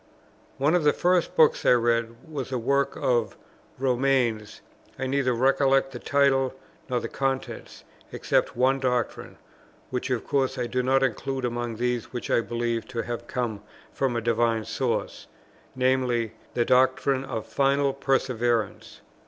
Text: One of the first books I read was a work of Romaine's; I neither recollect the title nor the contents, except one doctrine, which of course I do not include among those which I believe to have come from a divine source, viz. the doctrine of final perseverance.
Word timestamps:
One 0.57 0.73
of 0.73 0.83
the 0.83 0.93
first 0.93 1.35
books 1.35 1.63
I 1.63 1.73
read 1.73 2.27
was 2.27 2.51
a 2.51 2.57
work 2.57 2.97
of 2.99 3.37
Romaine's; 3.77 4.61
I 4.97 5.05
neither 5.05 5.31
recollect 5.35 5.91
the 5.91 5.99
title 5.99 6.55
nor 6.89 6.99
the 6.99 7.07
contents, 7.07 7.83
except 8.11 8.57
one 8.57 8.79
doctrine, 8.79 9.37
which 9.91 10.09
of 10.09 10.25
course 10.25 10.57
I 10.57 10.65
do 10.65 10.81
not 10.81 11.03
include 11.03 11.45
among 11.45 11.75
those 11.75 12.05
which 12.05 12.31
I 12.31 12.41
believe 12.41 12.87
to 12.87 13.03
have 13.03 13.27
come 13.27 13.61
from 13.93 14.15
a 14.15 14.21
divine 14.21 14.65
source, 14.65 15.27
viz. 15.75 16.31
the 16.55 16.65
doctrine 16.65 17.23
of 17.23 17.45
final 17.45 17.93
perseverance. 17.93 19.01